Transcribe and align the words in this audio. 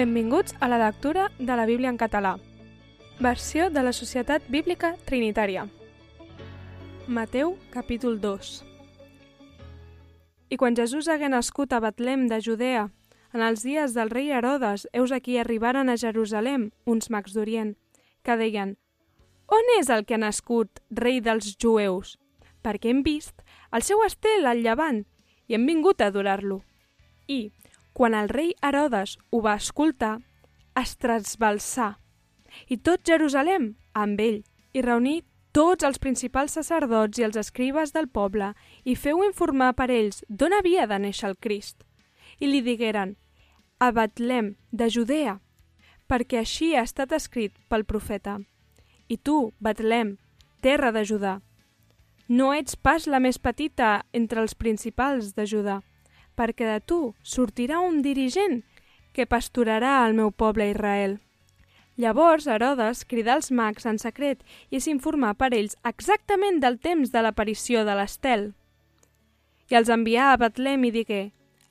Benvinguts 0.00 0.54
a 0.60 0.68
la 0.68 0.78
lectura 0.78 1.30
de 1.38 1.56
la 1.56 1.66
Bíblia 1.66 1.90
en 1.90 1.98
català. 1.98 2.38
Versió 3.20 3.68
de 3.68 3.82
la 3.82 3.92
Societat 3.92 4.46
Bíblica 4.48 4.94
Trinitària. 5.04 5.66
Mateu, 7.06 7.58
capítol 7.68 8.16
2 8.22 8.52
I 10.48 10.56
quan 10.56 10.78
Jesús 10.78 11.10
hagué 11.12 11.28
nascut 11.28 11.76
a 11.76 11.82
Betlem 11.84 12.30
de 12.32 12.40
Judea, 12.40 12.86
en 13.34 13.44
els 13.44 13.60
dies 13.60 13.92
del 13.92 14.08
rei 14.08 14.32
Herodes, 14.32 14.86
heus 14.94 15.12
aquí 15.12 15.36
arribaren 15.36 15.92
a 15.92 15.98
Jerusalem 16.00 16.70
uns 16.86 17.10
mags 17.10 17.36
d'Orient, 17.36 17.76
que 18.24 18.40
deien 18.40 18.78
On 19.52 19.72
és 19.76 19.92
el 19.92 20.06
que 20.08 20.16
ha 20.16 20.24
nascut, 20.24 20.80
rei 20.88 21.20
dels 21.20 21.58
jueus? 21.60 22.16
Perquè 22.64 22.88
hem 22.88 23.04
vist 23.04 23.44
el 23.68 23.84
seu 23.84 24.00
estel 24.08 24.48
al 24.48 24.64
llevant 24.64 25.04
i 25.46 25.60
hem 25.60 25.68
vingut 25.68 26.00
a 26.00 26.08
adorar-lo. 26.08 26.62
I, 27.28 27.52
quan 28.00 28.14
el 28.14 28.30
rei 28.30 28.54
Herodes 28.64 29.18
ho 29.28 29.42
va 29.44 29.58
escoltar, 29.60 30.22
es 30.80 30.94
trasbalsà, 30.96 31.98
i 32.72 32.78
tot 32.80 33.02
Jerusalem 33.04 33.74
amb 33.92 34.22
ell, 34.24 34.38
i 34.72 34.80
reunir 34.80 35.18
tots 35.52 35.84
els 35.84 36.00
principals 36.00 36.56
sacerdots 36.56 37.20
i 37.20 37.26
els 37.26 37.36
escribes 37.36 37.92
del 37.92 38.08
poble 38.08 38.54
i 38.88 38.94
feu 38.96 39.20
informar 39.26 39.74
per 39.76 39.90
ells 39.92 40.22
d'on 40.30 40.56
havia 40.56 40.86
de 40.88 40.96
néixer 41.04 41.28
el 41.28 41.36
Crist. 41.36 41.84
I 42.40 42.48
li 42.48 42.62
digueren, 42.64 43.18
a 43.76 43.90
Betlem, 43.92 44.54
de 44.72 44.88
Judea, 44.88 45.36
perquè 46.08 46.40
així 46.40 46.72
ha 46.72 46.86
estat 46.88 47.12
escrit 47.12 47.52
pel 47.68 47.84
profeta. 47.84 48.38
I 49.12 49.20
tu, 49.20 49.52
Betlem, 49.60 50.16
terra 50.64 50.88
de 50.96 51.04
Judà, 51.04 51.36
no 52.32 52.54
ets 52.56 52.80
pas 52.80 53.04
la 53.04 53.20
més 53.20 53.36
petita 53.36 54.06
entre 54.16 54.40
els 54.40 54.56
principals 54.56 55.34
de 55.36 55.44
Judà, 55.44 55.82
perquè 56.40 56.64
de 56.64 56.80
tu 56.80 57.00
sortirà 57.22 57.82
un 57.84 58.00
dirigent 58.00 58.62
que 59.12 59.28
pasturarà 59.28 59.98
el 60.06 60.16
meu 60.16 60.30
poble 60.32 60.70
Israel. 60.70 61.18
Llavors 62.00 62.46
Herodes 62.48 63.02
cridà 63.04 63.34
els 63.36 63.50
mags 63.52 63.84
en 63.84 63.98
secret 64.00 64.40
i 64.72 64.80
s'informà 64.80 65.34
per 65.36 65.50
ells 65.52 65.76
exactament 65.90 66.62
del 66.62 66.78
temps 66.80 67.12
de 67.12 67.20
l'aparició 67.20 67.84
de 67.84 67.96
l'estel. 67.98 68.46
I 69.68 69.76
els 69.76 69.90
envià 69.92 70.30
a 70.30 70.38
Betlem 70.40 70.86
i 70.88 70.92
digué, 70.94 71.22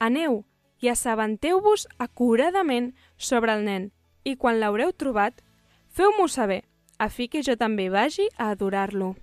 Aneu 0.00 0.42
i 0.80 0.88
assabenteu-vos 0.88 1.86
acuradament 1.98 2.94
sobre 3.16 3.52
el 3.52 3.66
nen, 3.68 3.90
i 4.24 4.34
quan 4.40 4.58
l'haureu 4.60 4.94
trobat, 4.96 5.44
feu-m'ho 5.92 6.26
saber, 6.28 6.62
a 6.98 7.10
fi 7.12 7.28
que 7.28 7.42
jo 7.44 7.58
també 7.60 7.90
vagi 7.92 8.30
a 8.38 8.50
adorar-lo. 8.54 9.14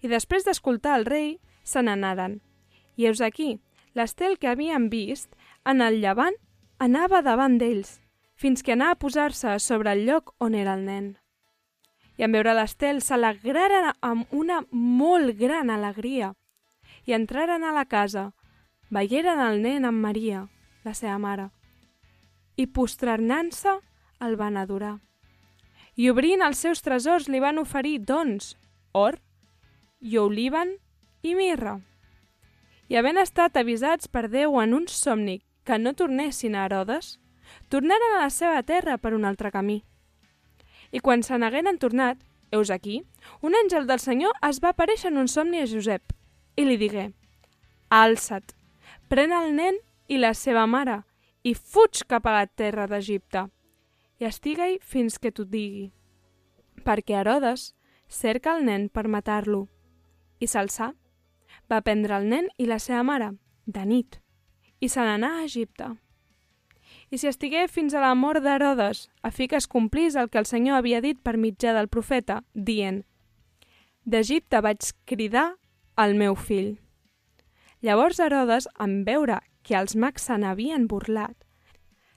I 0.00 0.08
després 0.08 0.44
d'escoltar 0.44 0.96
el 0.98 1.06
rei, 1.08 1.28
se 1.64 1.82
n'anaren. 1.82 2.40
I 2.96 3.08
heus 3.08 3.20
aquí, 3.24 3.58
l'estel 3.94 4.38
que 4.38 4.50
havien 4.50 4.88
vist, 4.90 5.30
en 5.64 5.80
el 5.80 6.00
llevant, 6.02 6.36
anava 6.78 7.22
davant 7.22 7.58
d'ells, 7.58 8.00
fins 8.34 8.62
que 8.62 8.74
anà 8.74 8.90
a 8.92 8.98
posar-se 8.98 9.58
sobre 9.62 9.92
el 9.94 10.04
lloc 10.06 10.34
on 10.42 10.54
era 10.54 10.74
el 10.74 10.84
nen. 10.84 11.14
I 12.18 12.26
en 12.26 12.34
veure 12.34 12.54
l'estel 12.54 13.00
s'alegraren 13.02 13.92
amb 14.02 14.30
una 14.30 14.60
molt 14.70 15.34
gran 15.38 15.70
alegria. 15.70 16.34
I 17.06 17.14
entraren 17.14 17.64
a 17.64 17.72
la 17.74 17.86
casa, 17.86 18.32
veieren 18.90 19.40
el 19.40 19.62
nen 19.62 19.84
amb 19.84 20.02
Maria, 20.02 20.44
la 20.84 20.94
seva 20.94 21.18
mare, 21.18 21.48
i 22.56 22.66
postrernant-se 22.66 23.78
el 24.22 24.36
van 24.36 24.56
adorar. 24.56 24.98
I 25.96 26.10
obrint 26.10 26.42
els 26.42 26.58
seus 26.58 26.82
tresors 26.82 27.28
li 27.30 27.40
van 27.42 27.58
oferir 27.58 28.00
dons, 28.02 28.54
or, 28.92 29.18
i 30.00 30.18
oliven 30.18 30.76
i 31.22 31.34
mirra. 31.34 31.78
I 32.88 32.98
havent 33.00 33.18
estat 33.20 33.56
avisats 33.56 34.08
per 34.12 34.28
Déu 34.28 34.58
en 34.60 34.74
un 34.76 34.86
somni 34.88 35.40
que 35.64 35.78
no 35.78 35.94
tornessin 35.96 36.54
a 36.54 36.66
Herodes, 36.66 37.18
tornaren 37.72 38.16
a 38.16 38.24
la 38.24 38.30
seva 38.30 38.62
terra 38.62 38.98
per 38.98 39.14
un 39.16 39.24
altre 39.24 39.50
camí. 39.50 39.82
I 40.92 41.00
quan 41.00 41.22
se 41.24 41.38
n'hagueren 41.38 41.80
tornat, 41.80 42.20
heus 42.52 42.70
aquí, 42.70 43.02
un 43.40 43.56
àngel 43.56 43.88
del 43.88 44.00
Senyor 44.00 44.36
es 44.46 44.60
va 44.62 44.74
aparèixer 44.74 45.10
en 45.10 45.18
un 45.24 45.28
somni 45.28 45.62
a 45.62 45.66
Josep 45.66 46.12
i 46.56 46.66
li 46.68 46.76
digué 46.78 47.08
«Alça't, 47.90 48.52
pren 49.08 49.32
el 49.32 49.54
nen 49.56 49.80
i 50.08 50.20
la 50.20 50.34
seva 50.34 50.66
mare 50.66 51.00
i 51.42 51.54
fuig 51.54 52.04
cap 52.08 52.26
a 52.26 52.36
la 52.36 52.46
terra 52.46 52.86
d'Egipte 52.90 53.46
i 54.20 54.28
estiga-hi 54.28 54.78
fins 54.80 55.18
que 55.18 55.32
t'ho 55.32 55.44
digui, 55.44 55.88
perquè 56.84 57.18
Herodes 57.20 57.72
cerca 58.08 58.54
el 58.56 58.64
nen 58.68 58.88
per 58.88 59.08
matar-lo 59.08 59.64
i 60.38 60.46
s'alçà, 60.46 60.92
va 61.70 61.82
prendre 61.82 62.16
el 62.16 62.28
nen 62.28 62.48
i 62.58 62.66
la 62.68 62.78
seva 62.82 63.02
mare, 63.02 63.32
de 63.66 63.84
nit, 63.88 64.20
i 64.80 64.88
se 64.88 65.00
n'anà 65.00 65.38
a 65.38 65.44
Egipte. 65.44 65.94
I 67.10 67.18
si 67.18 67.28
estigué 67.30 67.66
fins 67.68 67.94
a 67.94 68.02
la 68.02 68.14
mort 68.18 68.42
d'Herodes, 68.42 69.08
a 69.22 69.30
fi 69.30 69.48
que 69.48 69.58
es 69.60 69.68
complís 69.70 70.16
el 70.16 70.30
que 70.30 70.40
el 70.40 70.48
Senyor 70.50 70.80
havia 70.80 71.00
dit 71.04 71.20
per 71.22 71.36
mitjà 71.38 71.74
del 71.76 71.88
profeta, 71.88 72.42
dient 72.54 73.04
«D'Egipte 74.04 74.60
vaig 74.60 74.90
cridar 75.08 75.54
el 75.96 76.16
meu 76.18 76.34
fill». 76.34 76.74
Llavors 77.84 78.20
Herodes, 78.20 78.68
en 78.80 79.04
veure 79.04 79.40
que 79.62 79.76
els 79.76 79.96
mags 79.96 80.26
se 80.28 80.36
n'havien 80.40 80.88
burlat, 80.88 81.36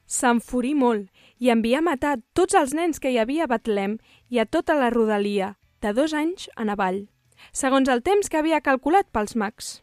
s'enfurí 0.07 0.73
molt 0.73 1.11
i 1.43 1.51
envià 1.51 1.81
matar 1.83 2.17
tots 2.33 2.55
els 2.55 2.73
nens 2.73 2.99
que 3.03 3.11
hi 3.11 3.19
havia 3.19 3.45
a 3.45 3.51
Betlem 3.51 3.97
i 4.31 4.39
a 4.39 4.47
tota 4.47 4.75
la 4.79 4.89
rodalia, 4.89 5.55
de 5.81 5.93
dos 5.93 6.15
anys 6.15 6.47
en 6.55 6.71
avall 6.73 7.03
segons 7.51 7.89
el 7.89 8.03
temps 8.03 8.29
que 8.29 8.39
havia 8.39 8.61
calculat 8.61 9.07
pels 9.11 9.35
mags. 9.35 9.81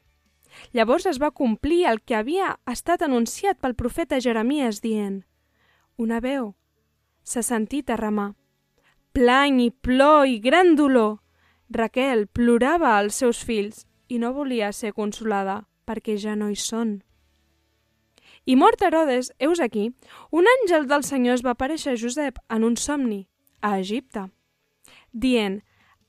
Llavors 0.72 1.06
es 1.10 1.19
va 1.22 1.32
complir 1.34 1.84
el 1.91 2.00
que 2.00 2.16
havia 2.16 2.54
estat 2.70 3.03
anunciat 3.03 3.59
pel 3.60 3.75
profeta 3.75 4.20
Jeremies 4.20 4.81
dient 4.82 5.25
Una 5.97 6.20
veu 6.20 6.54
s'ha 7.25 7.42
sentit 7.42 7.91
a 7.91 7.97
remar. 7.97 8.34
Plany 9.15 9.60
i 9.62 9.70
plor 9.70 10.26
i 10.26 10.38
gran 10.42 10.75
dolor. 10.76 11.19
Raquel 11.70 12.26
plorava 12.26 12.97
als 12.98 13.19
seus 13.22 13.42
fills 13.44 13.84
i 14.09 14.19
no 14.19 14.32
volia 14.34 14.71
ser 14.72 14.92
consolada 14.92 15.65
perquè 15.86 16.16
ja 16.21 16.34
no 16.36 16.50
hi 16.50 16.59
són. 16.59 17.03
I 18.44 18.56
mort 18.60 18.82
Herodes, 18.82 19.32
heus 19.38 19.60
aquí, 19.60 19.91
un 20.31 20.44
àngel 20.59 20.84
del 20.88 21.04
Senyor 21.04 21.38
es 21.38 21.44
va 21.44 21.54
aparèixer 21.54 21.94
a 21.94 22.00
Josep 22.00 22.41
en 22.53 22.65
un 22.65 22.76
somni, 22.76 23.22
a 23.65 23.78
Egipte, 23.81 24.26
dient, 25.12 25.62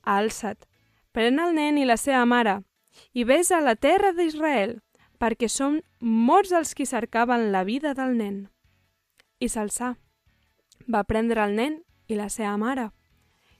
alça't, 0.03 0.67
pren 1.15 1.39
el 1.39 1.53
nen 1.55 1.77
i 1.79 1.85
la 1.87 1.95
seva 1.95 2.25
mare, 2.27 2.57
i 3.15 3.23
ves 3.23 3.51
a 3.55 3.61
la 3.63 3.77
terra 3.79 4.11
d'Israel, 4.11 4.81
perquè 5.15 5.47
són 5.47 5.79
molts 6.01 6.51
els 6.51 6.73
qui 6.75 6.85
cercaven 6.85 7.51
la 7.53 7.63
vida 7.63 7.93
del 7.95 8.17
nen. 8.19 8.39
I 9.39 9.47
s'alçà. 9.47 9.93
Va 10.91 11.05
prendre 11.07 11.45
el 11.47 11.55
nen 11.55 11.77
i 12.11 12.17
la 12.19 12.27
seva 12.29 12.57
mare, 12.59 12.89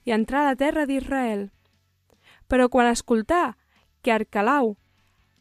i 0.04 0.12
entrar 0.12 0.42
a 0.44 0.50
la 0.52 0.58
terra 0.60 0.84
d'Israel. 0.86 1.48
Però 2.52 2.68
quan 2.70 2.90
escoltà 2.92 3.56
que 4.04 4.12
Arcalau 4.12 4.76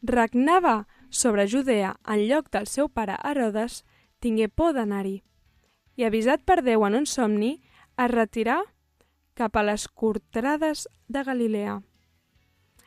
regnava 0.01 0.85
sobre 1.09 1.49
Judea 1.51 1.97
en 2.07 2.23
lloc 2.29 2.47
del 2.55 2.69
seu 2.71 2.87
pare 2.87 3.17
Herodes, 3.27 3.83
tingué 4.23 4.47
por 4.47 4.71
d'anar-hi. 4.73 5.19
I 5.99 6.07
avisat 6.07 6.47
per 6.47 6.61
Déu 6.63 6.87
en 6.87 6.95
un 6.95 7.05
somni, 7.05 7.59
es 7.99 8.11
retirà 8.11 8.61
cap 9.35 9.59
a 9.59 9.65
les 9.67 9.89
cortrades 9.91 10.87
de 11.11 11.23
Galilea 11.27 11.75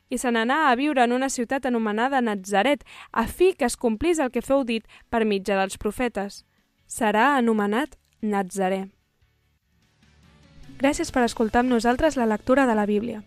i 0.09 0.19
se 0.19 0.31
n'anà 0.33 0.69
a 0.69 0.77
viure 0.77 1.05
en 1.05 1.13
una 1.13 1.29
ciutat 1.29 1.67
anomenada 1.67 2.21
Nazaret, 2.21 2.85
a 3.13 3.27
fi 3.27 3.53
que 3.55 3.67
es 3.67 3.77
complís 3.77 4.19
el 4.19 4.31
que 4.31 4.43
feu 4.43 4.65
dit 4.65 4.87
per 5.11 5.25
mitjà 5.25 5.59
dels 5.61 5.79
profetes. 5.79 6.45
Serà 6.87 7.35
anomenat 7.37 7.99
Nazaré. 8.21 8.89
Gràcies 10.79 11.11
per 11.11 11.25
escoltar 11.27 11.65
amb 11.65 11.75
nosaltres 11.75 12.17
la 12.17 12.27
lectura 12.27 12.67
de 12.67 12.75
la 12.79 12.87
Bíblia. 12.87 13.25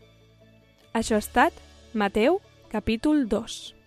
Això 0.94 1.16
ha 1.16 1.24
estat 1.24 1.54
Mateu, 1.94 2.40
capítol 2.72 3.28
2. 3.28 3.81